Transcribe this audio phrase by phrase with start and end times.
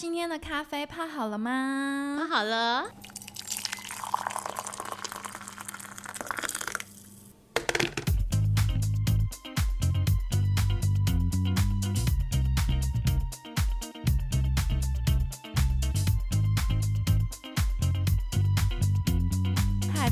[0.00, 2.16] 今天的咖啡泡好了吗？
[2.18, 2.86] 泡好了。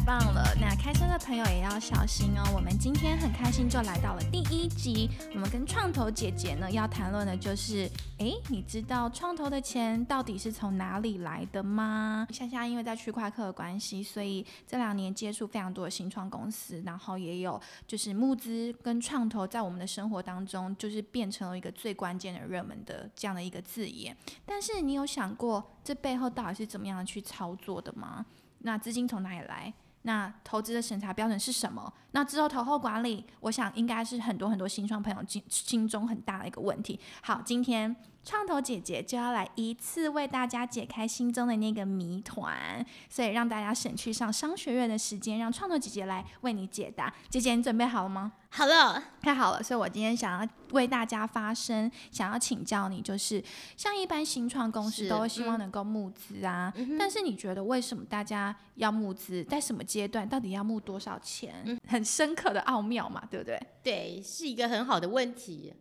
[0.08, 0.42] 棒了！
[0.58, 2.42] 那开车的朋友也要小心哦。
[2.56, 7.86] 我们今天很开心就来到了第一集，我们跟创投姐姐呢要谈论的就是，
[8.16, 12.26] 诶，你知道创投的钱到底是从哪里来的吗？
[12.30, 24.16] 夏夏因为在区块客的关系，所以这两年接触非常多的新创公司，然后也有就是募资跟创投在我们的生活当中，就是变成了一个最关键的热门的这样的一个字眼。
[24.46, 28.24] 但是你有想过这背后到底是怎么样去操作的吗？
[28.60, 29.70] 那资金从哪里来？
[30.08, 31.92] 那投资的审查标准是什么？
[32.12, 36.98] 那之后投后管理，我想应该是很多很多新创朋友心心中很大的一个问题。
[37.20, 37.94] 好，今天
[38.28, 47.10] 创投姐姐就要来一次为大家解开心中的那个谜团，所以让大家省去上商学院的时间，让创投姐姐来为你解答。
[47.30, 48.34] 姐姐，你准备好了吗？
[48.50, 53.42] 好了，太好了，所以我今天想要为大家发声，想要请教你，就是
[53.78, 61.62] 像一般新创公司都会希望嗯能够募资啊，但是你觉得为什么大家要募资，在什么阶段，到底要募多少钱？
[61.64, 63.58] 嗯很深刻的奥妙嘛，对不对？
[63.82, 65.72] 对，是一个很好的问题。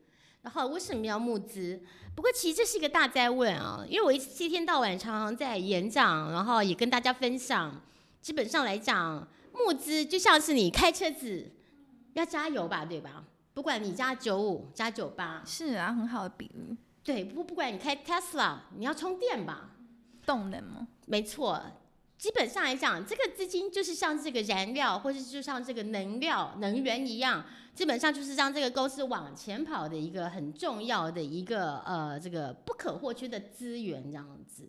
[0.48, 1.78] 然后为什么要募资？
[2.16, 7.82] 不过其实这是一个大灾问啊，因为我一一天到晚常常在演讲，然后也跟大家分享。
[8.22, 11.52] 基本上来讲，募资就像是你开车子
[12.14, 13.26] 要加油吧，对吧？
[13.54, 19.72] 不管你加九五、加九八，是啊，很好的比喻，对，不不管你开 Tesla，你要充电吧，
[20.26, 20.88] 动能吗？
[21.08, 21.62] 没错，
[22.18, 34.68] 基本上来讲，这个资金就是像这个燃料，或者就像这个能料、能源一样，基本上就是让这个公司往前跑的一个很重要的一个呃这个不可或缺的资源，这样子。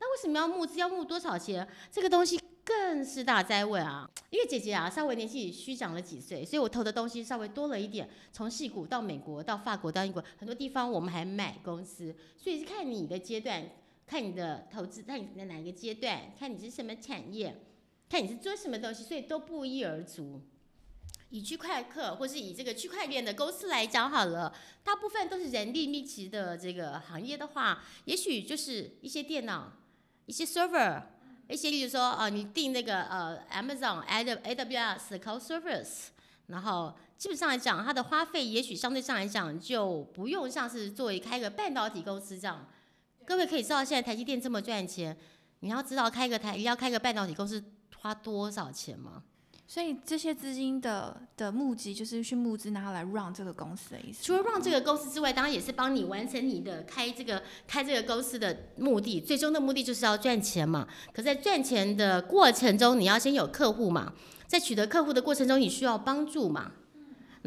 [0.00, 0.78] 那为什么要募资？
[0.78, 1.68] 要募多少钱？
[1.92, 4.08] 这个东西更是大灾问啊！
[4.30, 8.08] 因为姐姐啊，稍微年纪虚长了几岁，所以我投的东西稍微多了一点。
[8.32, 13.62] 从戏谷到美国，到法国，到英国，很多地方我们还买公司，所以是看你的阶段，
[14.08, 17.54] 看你的投资，看你在哪一个阶段，看你是什么产业，
[18.08, 20.40] 看你是做什么东西，所以都不一而足。
[21.30, 29.70] 以区块客或是以这个区块链的公司来讲好了，大部分都是人力密集的这个行业的话，也许就是一些电脑、
[30.24, 31.02] 一些 server，
[31.46, 36.06] 一些例如说、呃你订那个呃 Amazon、AWS Cloud Service，
[36.46, 42.66] 然后基本上来讲，它的花费也许相对上来讲就不用像是作为开个半导体公司这样。
[43.28, 45.14] 各位可以知道，现在台积电这么赚钱，
[45.60, 47.62] 你要知道开个台要开个半导体公司
[47.98, 49.22] 花多少钱吗？
[49.66, 54.24] 所以这些资金的的募集，就是去募资，然后来 run 这个公司的意思。
[54.24, 60.88] 除了让这个公司之外，当然也是帮你完成你的开这个开这个公司的目的，最终的目的就是要赚钱嘛。
[61.12, 64.14] 可在赚钱的过程中，你要先有客户嘛，
[64.46, 66.72] 在取得客户的过程中，你需要帮助嘛。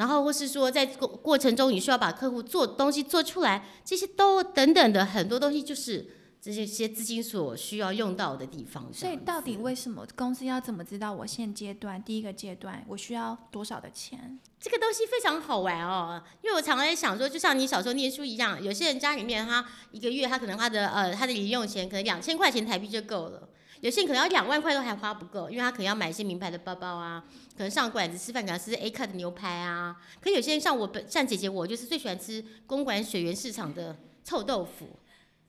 [0.01, 6.07] 然后或是说在过过程中，你需要把客户做东西做出来，这些都等等的很多东西，就是
[6.41, 8.91] 这些些资金所需要用到的地方。
[8.91, 14.39] 所以到底为什么公司要怎么知道我现阶段第一个阶段我需要多少的钱？
[14.59, 23.47] 这个东西非常好玩哦，因为我常常在想说，就像你小时候念书一样，有些人家里面他一个月他可能他的呃他的零用钱可能两千块钱台币就够了，
[23.81, 27.23] 有些人可能要两万块都还花不够，因为他可能要买一些名牌的包包啊，
[27.57, 34.87] 可能上馆子吃饭可能吃 A 卡的牛排啊，可有些人像我本像姐姐我就是最喜欢吃公馆水源市场的臭豆腐，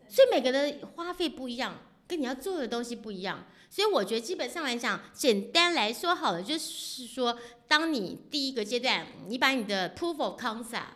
[0.08, 1.76] 所以每个人的花费不一样，
[2.08, 3.44] 跟你要做的东西不一样。
[3.68, 10.92] 所以我觉得基本上来讲，简单来说好了，就是说，当你第一个阶段，你把你的 proof of concept，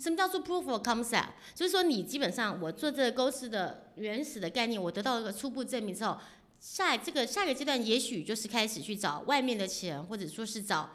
[0.00, 1.28] 什么叫做 proof of concept？
[1.54, 6.18] 就是说你基本上我做这个公司的原始的概念，我得到一个初步证明之后，
[6.60, 10.90] 下这个下一个阶段，也许就是开始去找外面的钱，或者说是找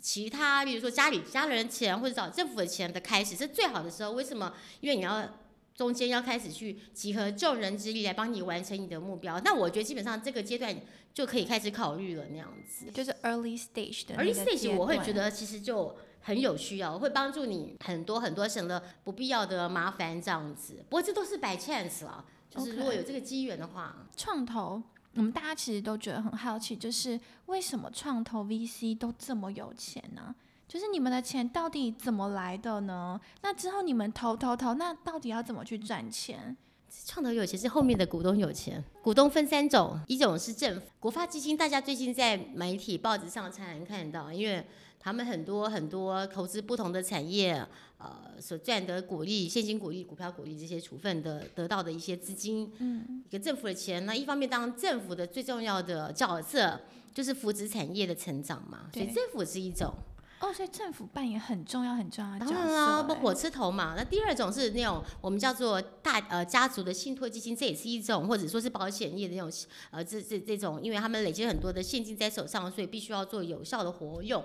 [0.00, 4.12] 其他，比如说家里家人钱，或者找政府的钱的开始，是最好的时候。
[4.12, 4.52] 为什么？
[4.80, 5.28] 因为你要
[5.74, 9.40] 中间要开始去集合众人之力来帮你完成你的目标。
[9.40, 10.74] 那我觉得基本上这个阶段
[11.12, 12.90] 就可以开始考虑了，那样子。
[12.92, 20.84] 就是 early stage 的 early stage 我会觉得其实就很有需要，会帮助你很多很多省了不必要的麻烦这样子。
[20.88, 24.06] 不过这都是 by chance 啦，就是如果有这个机缘的话。
[24.16, 24.82] 创投，
[25.16, 30.34] 我们大家其实都觉得很好奇，就是为什么创投 VC 都这么有钱呢？
[30.68, 33.20] 就是你们的钱到底怎么来的呢？
[33.40, 36.56] 那之后你们投投投，那到底要怎么去赚钱？
[37.04, 44.66] 创投有钱是后面的股东有钱，股东分三种，一种是政府国发基金，大家最近在媒体报纸上才能看到，因为
[45.06, 47.64] 他们很多很多投资不同的产业，
[47.98, 54.04] 呃，所赚得股利、现金股利、股票股利这些处分的得到的一些资金，嗯，一个政府的钱。
[54.04, 56.80] 那一方面，当然政府的最重要的角色
[57.14, 59.94] 就是扶持产业的成长嘛，所以政府是一种。
[60.40, 62.52] 哦，所以政府扮演很重要很重要的角色。
[62.52, 63.94] 当然啦，不火车头嘛。
[63.96, 69.50] 那第二种是那种我们叫做大呃家族的信托基金，这也是一种，或者说是保险业的那种
[69.92, 74.44] 呃这这这种，因为他们累积很多的现金在手上，所以必须要做有效的活用，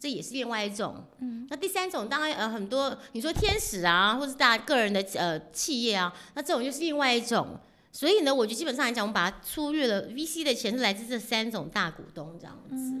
[0.00, 1.04] 这也是另外一种。
[1.20, 1.46] 嗯。
[1.48, 7.58] 那第三种当然呃很多你说天使啊，或是大个人的呃企业啊，那这种就是另外一种。
[7.92, 12.94] 所以呢，我觉得基本上来讲，我们把它粗略了，VC 的钱是来自这三种大股东这样子。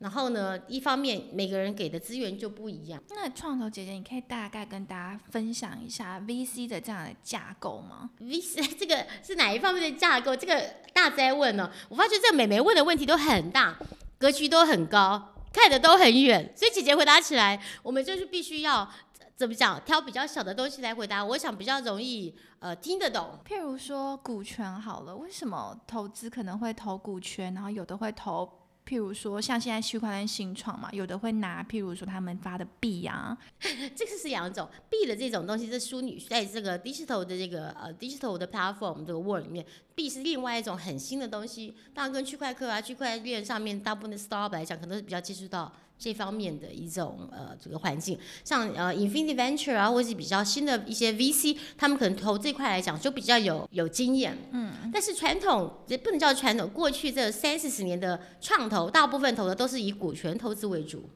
[0.00, 3.00] 然后呢，一方面每个人给的资源就不一样。
[3.10, 10.34] 那创投姐姐，你可以大概跟大家分享一下 VC 的这样的架构吗？VC 这个是哪一方面的架构？
[10.34, 10.60] 这个
[10.92, 11.70] 大灾问呢？
[11.88, 13.78] 我发觉这美眉问的问题都很大，
[14.18, 18.86] 格局都很高，看的都很远，所以姐姐回答起来，我们就是必须要
[19.34, 21.24] 怎么讲，挑比较小的东西来回答。
[21.24, 23.38] 我想比较容易呃听得懂。
[23.42, 28.65] 譬如说股权好了，为什么投资可能会投股权，然后有的会投？
[28.86, 33.36] 譬如说，像现在区块链新创嘛，有的会拿，譬如说他们发的币啊，
[33.96, 41.74] 这个是两种币的这种东西，是淑女在这个 digital 的这个呃 digital 的 platform 这个 world 里面，币是另外一种很新的东西。
[41.92, 45.72] 当然，跟区块客啊、区块链上面大部分的 startup 来讲，可能是比较接触到。
[45.98, 54.36] 这方面的一种呃这个环境，像呃 Infinity Venture 啊，或是比较新的一些 VC，他们可能投这块来讲就比较有有经验。
[54.52, 54.90] 嗯。
[54.92, 61.08] 但是传统也不能叫传统，过去这三四十年的创投，大部分投的都是以股权投资为主，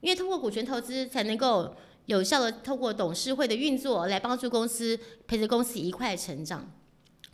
[0.00, 1.74] 因为通过股权投资才能够
[2.06, 6.70] 有效的透过董事会的运作来帮助公司陪着公司一块成长。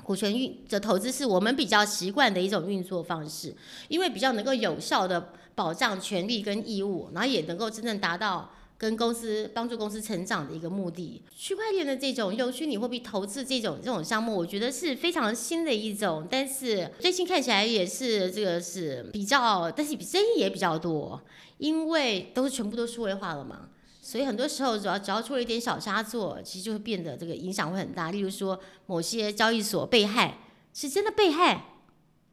[0.09, 3.55] 股权运的投资是我们比较习惯的一种运作方式，
[3.89, 11.21] 因为比较能够有效的保障权利跟义务，然后也能够真正达到跟公司帮助公司成长的一个目的。
[11.37, 21.21] 区块链的这种用虚拟货币投资这种这种项目，我觉得是非常新的一种，但是最近看起来也是这个是比较，但是争议也比较多，
[21.59, 23.69] 因为都是全部都数位化了嘛。
[24.09, 28.11] 所以很多时候，只要只要出了一点小差错，其实就会变得这个影响会很大。
[28.11, 30.39] 例如说，某些交易所被害，
[30.73, 31.67] 是真的被害，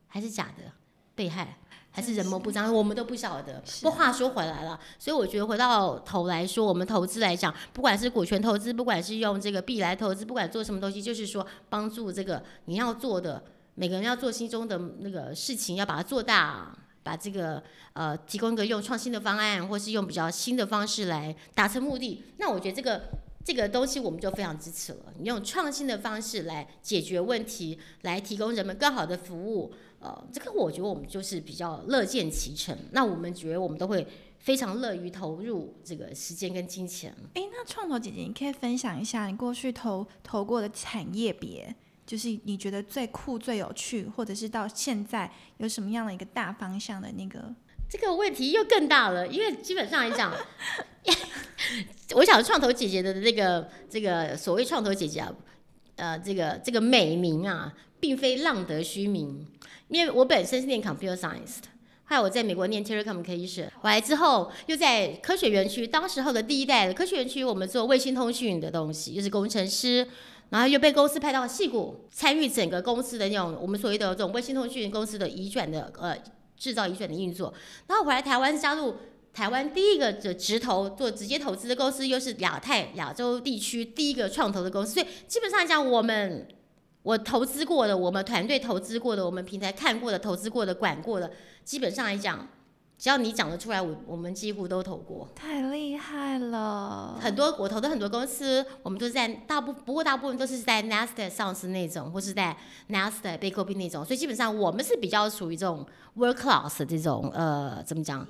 [0.08, 0.72] 还是假的
[1.16, 1.58] 被害，
[1.92, 3.62] 还是人谋不臧，我们都不晓得。
[3.82, 13.44] 不过话说回来了，所以我觉得回到头来说，我们投资来讲，不管是股权投资，不管是用这个币来投资，不管做什么东西，就是说帮助这个你要做的
[13.74, 16.74] 每个人要做心中的那个事情，要把它做大。
[17.06, 17.62] 把这个
[17.94, 23.04] 呃提供一个用创新的方案，或是用比较新的方式来达成目的，那我觉得这个
[23.44, 25.14] 这个东西我们就非常支持了。
[25.20, 32.76] 你用创新的方式来解决问题，来提供人们更好的服务，呃，这个我觉得我们就是比较乐见其成。
[32.92, 34.08] 那我们觉得我们都会
[34.40, 37.16] 非常乐于投入这个时间跟金钱。
[37.36, 41.76] 哎，那创投姐姐，你可以分享一下你过去投投过的产业别？
[42.06, 47.54] 就是你觉得最酷、最有趣，或者是到现在有什么样的一个大方向的那个？
[47.90, 50.34] 这个问题又更大了，因为基本上来讲，
[52.16, 55.32] 我想创投姐姐的这个这个所谓创投姐姐啊，
[55.96, 59.48] 呃，这个这个美名啊，并非浪得虚名。
[59.88, 61.68] 因为我本身是念 computer science 的，
[62.06, 70.08] 后来我在美国念 telecommunication，回来之后又在科学园区，当时候的第一代的科学园区，我们做卫星通讯的东西，就是工程师。
[70.50, 76.16] 然后又被公司派到戏谷，参与整个公司的那种我们所谓的这种卫星通讯公司的移转的呃
[76.56, 77.54] 制造移转的运作。
[77.88, 78.96] 然后回来台湾加入
[79.34, 84.94] 台湾第一个的直投做直接投资的公司，又是亚太亚洲地区第一个创投的公司。
[84.94, 86.48] 所以基本上来讲，我们
[87.04, 91.32] 我投资过的，我们团队投资过的，我们平台看过的、投资过的、管过的，
[91.64, 92.48] 基本上来讲。
[92.98, 95.28] 只要你讲得出来，我我们几乎都投过。
[95.36, 97.18] 太厉害了！
[97.20, 102.56] 很多我投的很多公司，我们都是在大部不过大部分都是在 Nasdaq 上市那种，或是在
[102.90, 105.86] Nasdaq 被购并那种，所以基本上我们是比较属于这种
[106.16, 108.26] world class 这种呃，怎么讲？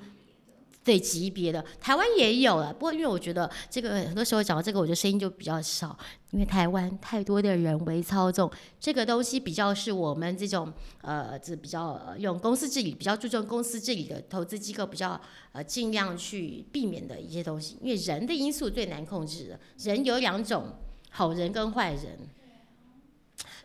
[0.86, 2.72] 对级别的，台湾也有了。
[2.72, 5.98] 不过因为我觉得这个很多时候讲到这个，我觉得声音就比较少，
[6.30, 17.76] 因为台湾太多的人为操纵这个东西，比较是我们这种呃，这比较用公司治理，比较注重公司治理的投资机构，比较呃尽量去避免的一些东西。
[17.82, 20.68] 因为人的因素最难控制的，人有两种，
[21.10, 22.16] 好人跟坏人。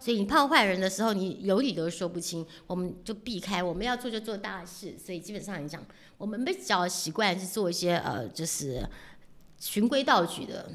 [0.01, 3.61] 所以你碰坏人的时候，你有理都说不清，我们就避开。
[3.61, 5.81] 我们要做就做大事，所以基本上来讲，
[6.17, 8.83] 我们比较习惯是做一些呃，就是
[9.59, 10.69] 循规蹈矩的。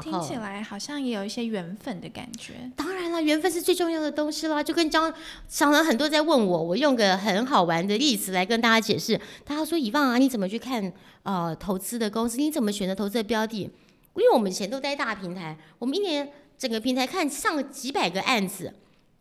[0.00, 2.54] 听起来好像也有一些缘分的感觉。
[2.74, 4.62] 当然了，缘分是最重要的东西啦。
[4.62, 5.12] 就跟张
[5.50, 9.20] 常常很多在问我，我用个很好玩的例子来跟大家解释。
[9.44, 10.90] 大家说以望啊，你怎么去看
[11.24, 12.38] 呃投资的公司？
[12.38, 13.70] 你怎么选择投资的标的？
[14.14, 16.26] 因为我们以前都在大平台，我们一年
[16.62, 18.72] 整个平台看上了几百个案子，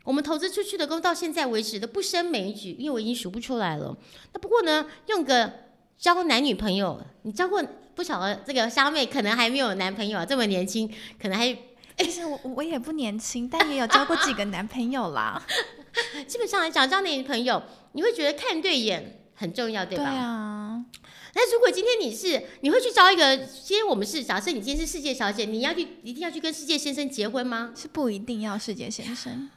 [0.03, 3.97] 我们投资出去的公到现在为止都不胜枚举，因为我已经数不出来了。
[4.31, 5.51] 那不过呢，用个
[5.97, 7.59] 交男女朋友，你交过
[7.95, 10.87] 不晓得这个虾妹可能还没有男朋友，啊这么年轻，
[11.19, 11.57] 可能还。
[11.97, 15.43] 其实我我也不年轻，但也有交过几个男朋友啦。
[16.27, 20.03] 基本上来讲，交男女朋友你会觉得看对眼很重要，对吧？
[20.03, 20.85] 对啊。
[21.33, 23.35] 那如果今天你是，你会去招一个？
[23.37, 27.73] 今天我们是假设你今天是世界小姐，你要去一定要去跟世界先生结婚吗？
[27.75, 29.49] 是不一定要世界先生。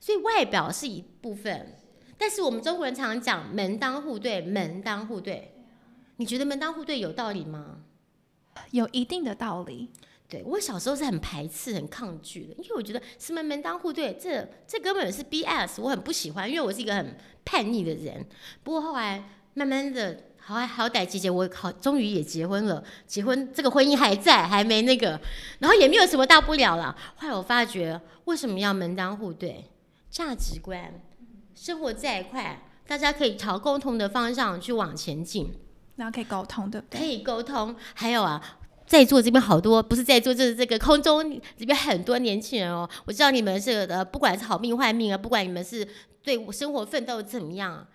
[0.00, 1.76] 所以外表是一部分，
[2.16, 5.52] 但是我们中国人常常讲门当户对，门当户对。
[6.16, 7.80] 你觉得门当户对有道理吗？
[8.70, 9.90] 有一定的道理。
[10.28, 18.26] 对我小时候是很排斥、很抗拒的，因为我觉得什么门当户对，这这根本是 BS，我很不喜欢，因为我是一个很叛逆的人。
[18.64, 19.22] 不过后来
[19.54, 25.20] 慢慢的，好好歹姐姐我好终于也结婚了，结婚这个婚姻还在，还没那个，
[25.60, 26.96] 然后也没有什么大不了了。
[27.14, 29.70] 后来我发觉为什么要门当户对？
[30.10, 31.00] 价值观，
[31.54, 35.52] 生活在一块，大家可以朝共同的方向去往前进，
[35.96, 36.98] 然后可以沟通，对不对？
[36.98, 38.58] 可以沟通，还有啊。
[38.86, 42.88] 在座这边好多，不是在座就是这个空中这边很多年轻人哦。
[43.04, 45.86] 我知道你们是呃，不管是好命坏命啊，不管你们是
[46.22, 47.86] 对生活奋斗怎么样，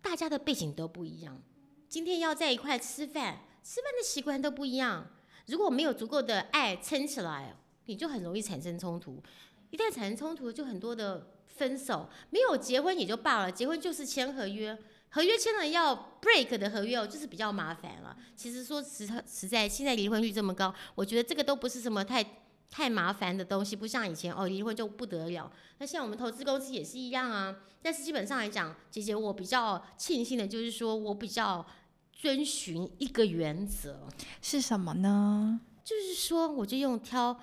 [0.00, 1.42] 大家的背景都不一样。
[1.88, 5.06] 今天要在一块吃饭，吃饭的习惯都不一样。
[5.46, 7.54] 如果没有足够的爱撑起来，
[7.84, 9.22] 你就很容易产生冲突。
[9.70, 12.08] 一旦产生冲突，就很多的分手。
[12.30, 14.76] 没有结婚也就罢了，结婚就是签合约。
[15.10, 18.16] 合约签了要 break 的合约哦，就是比较麻烦了。
[18.34, 22.22] 其实说实实在，现在离婚率这么高，我觉得这个都不是什么太
[22.70, 25.50] 太麻烦的东西，不像以前哦，离婚就不得了。
[25.78, 27.56] 那像我们投资公司也是一样啊。
[27.82, 31.64] 但是基本上来讲，姐姐我比较庆幸的就是说我比较
[32.12, 34.08] 遵循一个原则，
[34.42, 35.60] 是什么呢？
[35.84, 37.38] 就是说，我就用挑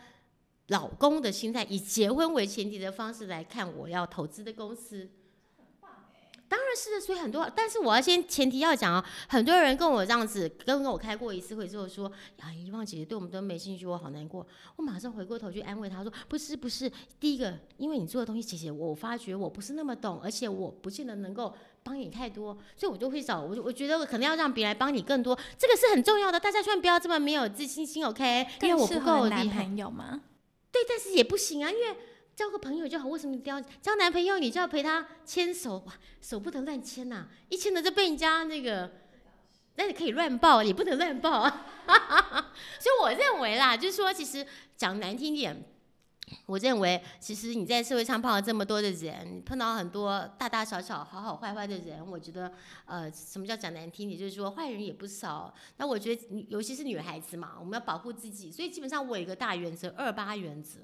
[0.67, 5.09] 老公的心态，以结婚为前提的方式来看我要投资的公司。
[6.55, 12.07] 当然是的，所以很多，但是我要先前提要讲啊，很多人跟我这样子，跟跟我开过一次会之后说，
[12.37, 14.45] 呀，遗忘姐姐对我们都没兴趣，我好难过。
[14.75, 28.45] 我马上回过头去安慰她说，不是不是，第一个，因为你做的东西，姐姐我发觉我不是那么懂，而且我不见得能够帮你太多，所以我就会找我，我觉得我可能要让别人帮你更多，这个是很重要的，大家千万不要这么没有自信心，OK？
[28.61, 30.21] 因为我不够男朋友吗？
[30.71, 31.97] 对，但是也不行啊，因为。
[32.35, 34.39] 交个朋友就好，为什么一定要交男朋友？
[34.39, 37.27] 你就要陪他牵手，哇，手不能乱牵呐！
[37.49, 38.91] 一牵了就被人家那个，
[39.75, 41.65] 那你可以乱抱，也不能乱抱啊！
[42.79, 45.63] 所以我认为啦，就是说，其实讲难听点，
[46.47, 52.51] 我认为其实你在社会上碰到这么多的人，碰到很多大大小小、好好坏坏的人，我觉得，
[52.85, 54.19] 呃，什么叫讲难听点？
[54.19, 55.53] 就是说坏人也不少。
[55.77, 60.79] 那我觉得，尤其是女孩子嘛，我们要保护自己，所以基本上我有一个大原则，二八原则。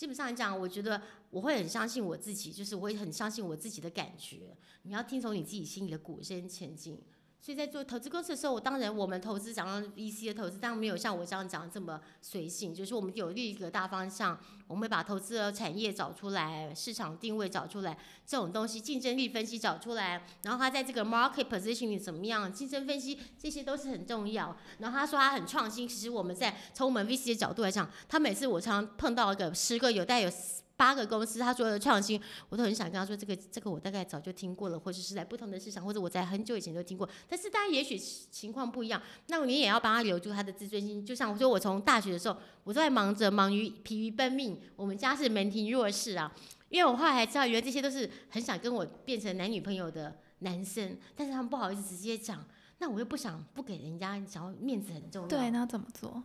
[0.00, 4.56] 基本上来讲，我觉得我会很相信我自己，就是我也很相信我自己的感觉。
[4.84, 6.98] 你要听从你自己心里的鼓声前进。
[7.42, 24.54] 所以在做投资公司的时候，我当然我们投资讲到 VC 的投资，当然没有像我这样讲这么随性，就是我们有另一个大方向，我们会把投资的产业找出来，市场定位找出来，这种东西竞争力分析找出来，然后他在这个 market position 里怎么样，竞争分析这些都是很重要。
[24.78, 30.30] 然后他说他很创新，其实我们在从我们 VC 的角度来讲，他每次我常碰到一个十个有带有。
[30.80, 32.18] 八个公司，他所有的创新，
[32.48, 37.06] 我都很想跟他说，这个这个我大概早就听过了，或者是在不同的市场，或者我在很久以前就听过。
[37.28, 41.04] 但是大家也许情况不一样，那你也要帮他留住他的自尊心。
[41.04, 44.58] 就像我说，我从大学的时候，我都在忙着忙于疲于奔命。
[44.74, 46.34] 我们家是门庭若市啊，
[46.70, 52.42] 因为我后来才知道，原来这些都是很想跟我变成男女朋友的男生，但是他们不好意思直接讲，
[52.78, 55.28] 那我又不想不给人家，想要面子很重要。
[55.28, 56.22] 对，那怎么做？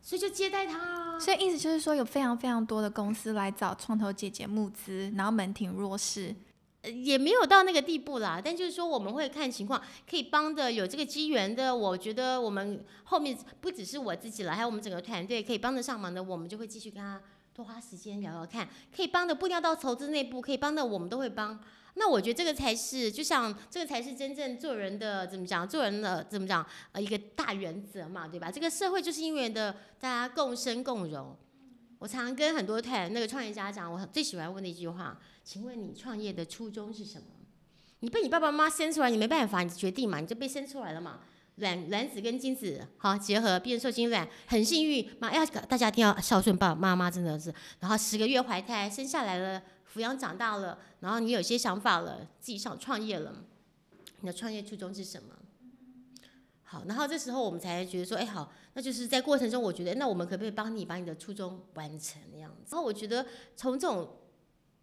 [0.00, 6.34] 所以就接待他，所以意思就是说，有非常非常多的公司来找创投姐姐募资，然后门庭若市，
[6.82, 8.40] 也没有到那个地步啦。
[8.42, 17.20] 但就是说，我们会看情况，可以帮的有这个机缘的，我觉得我们后面不只是我自己了，还有我们整个团队可以帮得上忙的，我们就会继续跟他
[17.52, 21.58] 多花时间聊聊看，可以帮的不一定要到筹资内部，可以帮的我们都会帮。
[21.98, 25.68] 那我觉得这个才是，就像这个才是真正做人的怎么讲？
[25.68, 26.64] 做人的怎么讲？
[26.92, 28.50] 呃，一个大原则嘛，对吧？
[28.50, 31.36] 这个社会就是因为的大家共生共荣。
[31.98, 37.26] 我常常跟很多太那个创业家讲，我最喜欢问的一句话：请问你创业的初衷是什么？
[38.00, 41.18] 你被你爸爸妈妈生出来，你没办法，你决定嘛，你就被生出来了嘛。
[41.56, 47.52] 卵卵子跟精子好结合变受精卵，很幸运，妈要大家一定要孝顺爸爸妈妈，真的是。
[47.80, 49.60] 然后十个月怀胎生下来了，
[49.92, 53.44] 抚养长大了，然后你有些想法了，自己想创业了，
[54.20, 55.34] 你的创业初衷是什么？
[56.62, 62.66] 好，然后这时候我们才觉得说，哎，好，那就是在过程中，我觉得那我们可不可以帮你把你的初衷完成那样子？
[62.70, 63.24] 然后我觉得
[63.56, 64.16] 从这种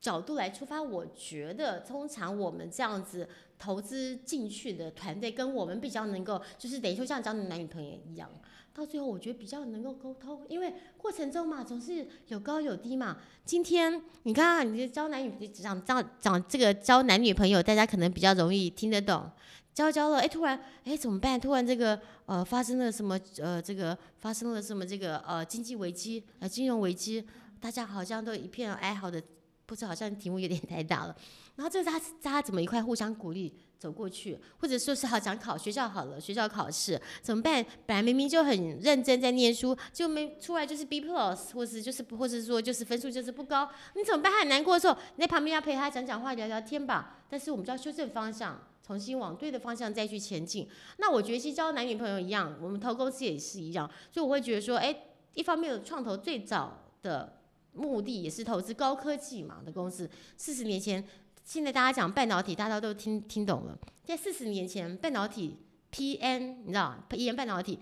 [0.01, 8.27] 角度来出发，我觉得通常我们这样子投资进去的团队，跟我们比较能够，就是等于说像交男女朋友一样，
[8.75, 13.17] 到最后我觉得比较能够沟通，因为过程中嘛，总是有高有低嘛。
[13.45, 19.31] 今天你看，你交男女讲讲讲这个交男女朋友，大家可能比较容易听得懂。
[19.73, 21.39] 交交了，哎，突然，哎，怎么办？
[21.39, 23.17] 突然这个，呃，发生了什么？
[23.37, 24.85] 呃，这个发生了什么？
[24.85, 27.25] 这个，呃，经济危机，呃，金融危机，
[27.61, 29.23] 大家好像都一片哀嚎的，
[29.65, 31.15] 不知道好像题目有点太大了。
[31.55, 34.39] 然后这个大大家怎么一块互相鼓励走过去？
[34.57, 37.65] 或者说是好想考学校好了，学校考试怎么办？
[37.85, 44.31] 本来明明就很认真在念书，就没出来就是 B plus，或是就是或者说就是分数就是不高，你怎么办？
[44.39, 47.23] 很难过的时候，你在旁边要陪他讲讲话、聊聊天吧。
[47.29, 48.61] 但是我们就要修正方向。
[48.85, 50.69] 重新往对的方向再去前进。
[50.97, 53.89] 那我觉得其实交男女朋友一样，我们投公司也是一样。
[54.11, 54.95] 所以我会觉得说，哎，
[55.33, 57.33] 一方面创投最早的
[57.73, 60.07] 目的也是投资高科技嘛的公司。
[60.37, 61.03] 四十年前，
[61.45, 63.79] 现在大家讲半导体，大家都听听懂了。
[64.03, 65.59] 在四十年前，半导体
[65.93, 67.79] PN，你知道，p n 半导体，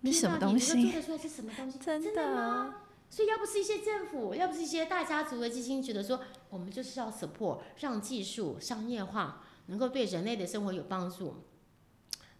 [0.00, 0.90] 那什么东西？
[0.90, 1.78] 做得出来是什么东西？
[1.78, 2.76] 真的吗？
[3.10, 9.42] 所以要不是一些政府，要不是一些大家族的基金觉得说，我们就是要 support 让技术商业化。
[9.68, 11.42] 能够对人类的生活有帮助，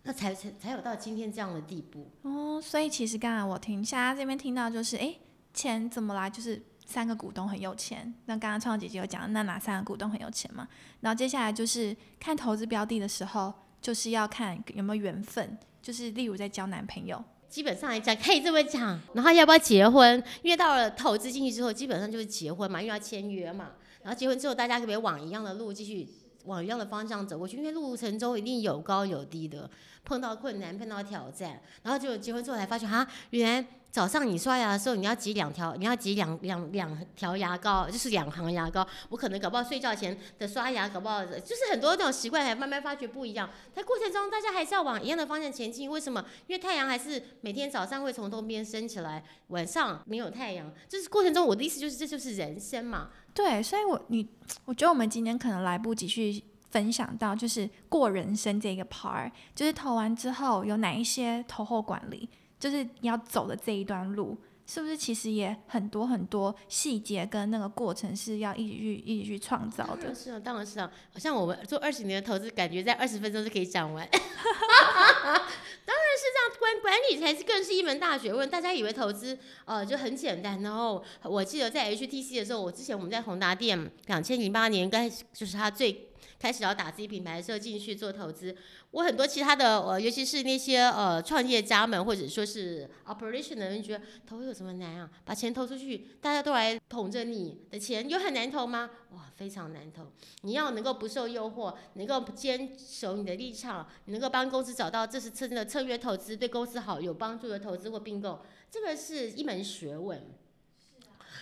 [0.04, 2.62] 那才才才有到今天这样的地步哦。
[2.62, 5.16] 所以其实刚才我听大家这边听到就是，哎，
[5.52, 6.30] 钱怎么来？
[6.30, 8.14] 就是三个股东很有钱。
[8.24, 10.66] 那刚刚创姐姐有讲，那哪三个股东很有钱嘛？
[11.00, 13.52] 然后接下来就是看投资标的的时候，
[13.82, 18.98] 就是要看有没有缘分，就是例如在交男朋友，基本上来讲可以这么讲。
[19.12, 20.22] 然后要不要结婚？
[20.42, 23.72] 因为到了投资进去之后，基本上就是结婚嘛，因为要签约嘛。
[24.02, 26.08] 然后结婚之后，大家可不可以往一样的路继续？
[26.44, 29.68] 往一样的方向走过去，因为路程中一定有高有低的，
[30.04, 38.86] 碰到困难，碰到挑战，然后就结婚之后才发现，哈，原来早上你刷牙的时候，你要挤两条，你要挤两两两条牙膏，就是两行牙膏。
[39.08, 43.48] 我可能搞不好睡觉前的刷牙，搞不好就是很多这种习惯，还慢慢发觉不一样。
[43.74, 45.90] 在过程中，大家还是要往一样的方向前进。
[45.90, 46.22] 为什么？
[46.46, 50.70] 因为太阳还是每天早上会从东边升起来，晚上没有太阳。
[50.86, 53.08] 就是过程中，我的意思就是，这就是人生嘛。
[53.32, 54.28] 对，所以我你，
[54.66, 70.12] 我觉得我们今天可能来不及去分享到，就是过人生这个 part，就是投完之后有哪一些投后管理，就是你要走的这一段路，是不是其实也很多很多细节跟那个过程是要一起去一起去创造的？
[70.14, 74.08] 是啊，当然是啊，好像我们做二十年的投资，感觉在二十分钟就可以讲完。
[74.10, 78.48] 当然是这样，管管理才是更是一门大学问。
[78.48, 86.08] 大家以为投资呃就很简单，然后我记得在 HTC 的时候，我之前我们在宏达店，两千零八年应该就是他最。
[86.38, 88.56] 开始要打自己品牌的时候进去做投资，
[88.90, 95.10] 我很多其他的呃，尤其是那些呃创业家们或者说是 operation 的人，觉得投有什么难啊？
[95.24, 98.90] 把钱投出去，大家都来捧着你的钱，有很难投吗？
[99.10, 100.10] 哇，非常难投。
[100.42, 110.22] 你要能够不受诱惑，能够坚守你的立场，你能够帮公司找到这是真的策略投资，对公司好有帮助的投资或并购，这个是一门学问。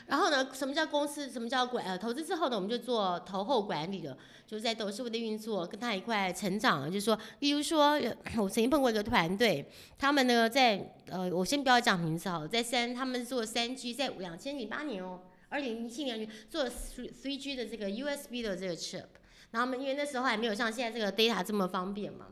[0.07, 1.31] 然后呢，什么叫公司？
[1.31, 1.85] 什么叫管？
[1.85, 6.87] 呃，投资之后呢，我们就做投后管理的，就是在董事会的运作，跟他一块成长。
[6.87, 7.99] 就是说，例如说，
[8.37, 9.67] 我曾经碰过一个团队，
[9.99, 19.05] 他们呢在呃，我先不要讲名字好，在三，他们做三 G，在两千零八年哦，二零零七年做三三 G 的这个 USB 的这个 chip，
[19.53, 22.27] 然后我们因为那时候还没有像现在这个 data 这么方便嘛。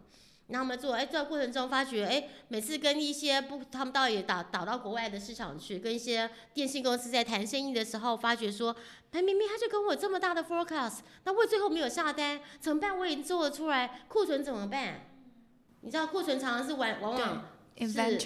[0.53, 8.77] 那他们做，哎，在过程中发觉，哎，每次跟一些不，他们到也导导到国外的市场去，跟一些电信公司在谈生意的时候，发觉说，
[9.13, 12.99] 哎，明明他就跟我这么大的 forecast，那我最后没有下单，怎么办？
[12.99, 15.07] 我已经做了出来，库存怎么办？
[15.81, 17.45] 你知道库存常常是往往往
[17.89, 18.19] 是对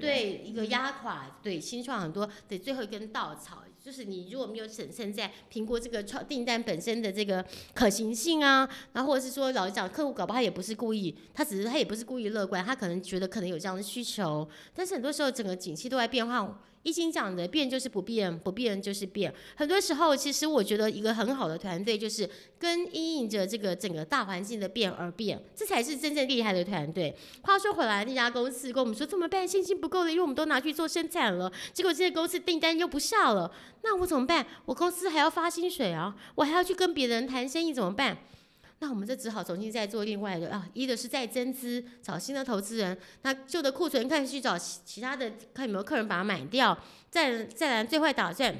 [0.00, 3.63] 对一个压垮，对新创很多的最后一根稻草。
[3.84, 7.44] 就是你如果没有审慎在评估这个创订单本身的这个
[7.74, 16.62] 可行性啊，然后或者是说老实讲，客户搞不好他也不是故意，他只是他也不是故意乐观，他可能觉得可能有这样的需求，但是很多时候整个景气都在变化。
[16.84, 19.34] 易经讲的变就是不变，不变就是变。
[19.56, 27.16] 很多时候，其实我觉得一个很好的团队就是跟应应着这个整个大环境的变而变，这才是真正厉害的团队。
[27.42, 29.48] 话说回来，那家公司跟我们说怎么办？
[29.48, 31.50] 现金不够了，因为我们都拿去做生产了。
[31.72, 33.50] 结果这些公司订单又不下了，
[33.82, 34.46] 那我怎么办？
[34.66, 38.18] 我公司还要发薪水啊，我还要去跟别人谈生意，怎么办？
[38.84, 46.78] 那我们这只好重新再做另外的啊，一个是再增资找新的投资人，那旧的库存看去找其其他的看有没有客人把它买掉，
[47.10, 48.54] 再再来最坏打算，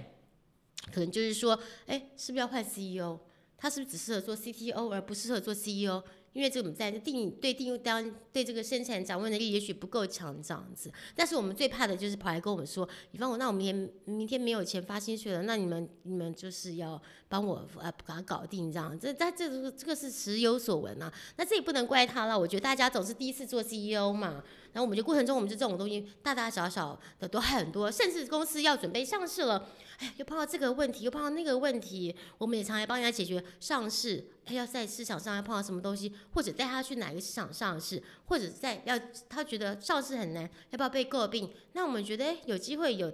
[0.90, 3.18] 可能就是说，哎，是不是要换 CEO？
[3.58, 6.02] 他是不是只适合做 CTO 而不适合做 CEO？
[6.34, 24.44] 因为这个我们在定对定当对这个生产掌握能力也许不够强这样子，但是我们最怕的就是跑来跟我们说，比方我那我明天明天没有钱发薪水了，那你们你们就是要帮我呃把它搞定这样，这但这这个是时有所闻啊，那这也不能怪他了，我觉得大家总是第一次做 CEO 嘛。
[24.74, 41.50] 然后我们就过程中，我们就这种东西大大小小的都很多，甚至公司要准备上市了，哎，又碰到这个问题，又碰到那个问题，我们也常来帮人家解决上市，他要在市场上要碰到什么东西，或者带他去哪个市场上市，或者在要他觉得上市很难，要不要被诟病？
[41.74, 43.12] 那我们觉得，有机会有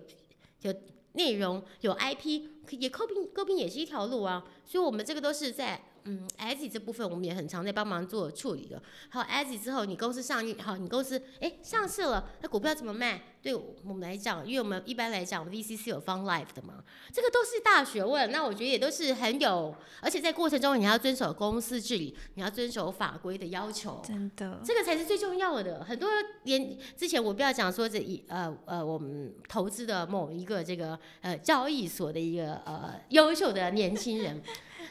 [0.63, 0.75] 有
[1.13, 5.85] 内容有 IP，也诟病诟病也是一条路啊，所以我们这个都是在。
[6.05, 8.83] 嗯，S 这部分我们也很常在帮忙做处理的。
[9.11, 13.23] 好，S 之后你公司上好，你公司哎上市了，那股票怎么卖？
[13.43, 18.31] 对我们来讲，因为我们一般来讲，VC 是有 Fund Life 的嘛，这个都是大学问。
[18.31, 25.83] 那我觉得也都是很有，而且在过程中你要遵守公司治理，你要遵守法规的要求，真的，这个才是最重要的。
[25.83, 26.11] 很多
[26.43, 34.43] 连之前我不要讲说这一呃呃我们投资的某一个这个呃交易所的一个呃优秀的年轻人。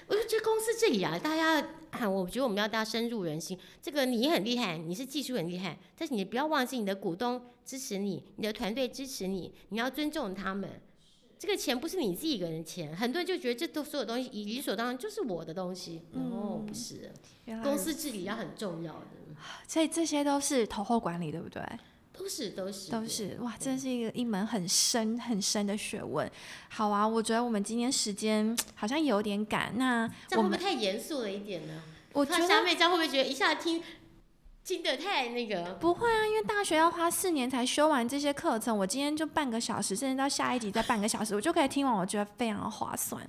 [0.07, 3.57] 我就觉得公司这里啊，大家，我觉得我们要大家深入人心。
[3.81, 10.69] 这个你很厉害，你是技术很厉害，但是你不要忘记你的股东支持你，你的团队支持你，你要尊重他们。
[11.37, 16.01] 这个钱不是你自己一个人钱，很多人就觉得这都所有东西理所当然就是我的东西。
[16.13, 17.11] 哦，不是，
[17.63, 19.05] 公司治理要很重要的。
[19.65, 21.63] 所以这些都是投后管理，对不对？
[22.19, 26.29] 都是都是都是哇，真是一个一门很深很深的学问。
[26.67, 31.81] 好啊，我觉得我们今天时间 好像有点赶，那这会不会太严肃了一点呢？
[32.11, 33.81] 我觉得小美这样会不会觉得一下听
[34.65, 35.75] 听得太那个？
[35.75, 43.25] 不会啊，因为大学要花四年才修完这些课程，我今天就半个小时，甚至到下一集再半个小时，我就可以听完，我觉得非常的划算。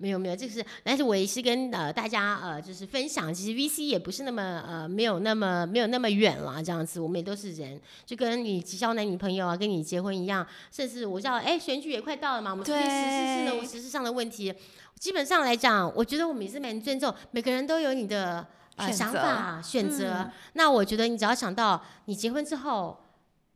[0.00, 14.54] 没有没有，这个是，但是我也是跟呃大家呃就是分享，其实 VC 也不是那么呃没有那么没有那么远了，这样子，我们也都是人，就跟你交男女朋友啊，跟你结婚一样，甚至我知道哎选举也快到了嘛，我们实事是的实事上的问题，
[15.00, 22.96] 基本上来讲，我觉得我们也是蛮尊重，每个人都有你的呃想法选择，那我觉得你只要想到你结婚之后，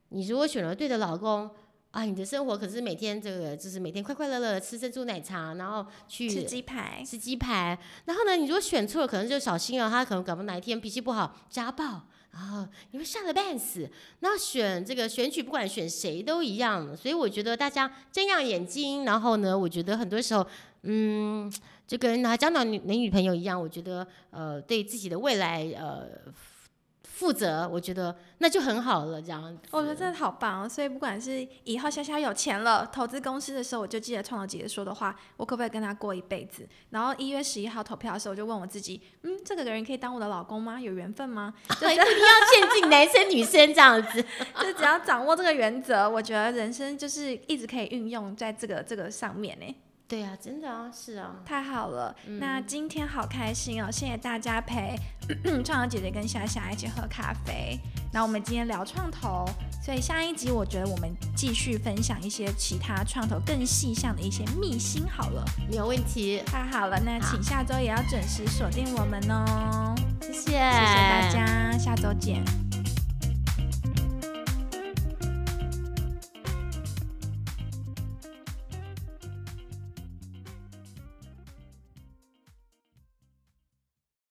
[0.09, 1.49] 你如果选了对的老公。
[1.93, 7.79] 啊，你的生活可是每天这个，就是每天快快乐乐吃珍珠奶茶，然后去吃鸡排，吃鸡排。
[8.07, 12.01] 然后呢，你如果选错了，可能就小心哦，他可能搞不哪一天脾气不好，家暴，
[12.31, 13.91] 然后你会吓得半死。
[14.21, 16.97] 那选这个选举，不管选谁都一样。
[16.97, 19.05] 所以我觉得大家睁亮眼睛。
[19.05, 20.47] 然后呢，我觉得很多时候，
[20.85, 21.53] 嗯，
[21.87, 26.09] 就跟他交到女男女朋友一样，我觉得呃，对自己的未来呃。
[27.15, 29.57] 负责，我觉得那就很好了，这样。
[29.71, 36.67] 我觉得真的好棒，所以不管是以后小小有钱了，投资公司的时候，我就记得创投姐姐说的话，我可不可以跟他过一辈子？
[36.91, 40.81] 然后一月十一号投票的时候，我就问我自己，嗯，这个人可以当我的老公吗？
[40.81, 41.53] 有缘分吗？
[41.79, 44.25] 就一定要限定男生女生这样子，
[44.61, 49.77] 就只要掌握这个原则，我觉得人生就是一直可以运用在这个这个上面呢。
[50.13, 52.15] 对啊，真的啊，是啊，太好了。
[52.39, 54.95] 那今天好开心哦，谢谢大家陪
[55.65, 57.81] 创投姐姐跟霞霞一起喝咖啡。
[58.13, 59.47] 那我们今天聊创投，
[59.83, 65.43] 所以下一集我觉得我们继续分享一些其他创投更细项的一些秘辛好了。
[65.71, 67.01] 没有问题，太好了。
[67.01, 69.95] 那请下周也要准时锁定我们哦。
[70.21, 72.45] 谢谢，谢谢大家，下周见。